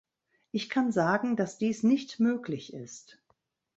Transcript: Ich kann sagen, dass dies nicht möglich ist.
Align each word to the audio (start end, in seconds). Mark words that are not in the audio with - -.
Ich 0.49 0.71
kann 0.71 0.91
sagen, 0.91 1.35
dass 1.35 1.59
dies 1.59 1.83
nicht 1.83 2.19
möglich 2.19 2.73
ist. 2.73 3.19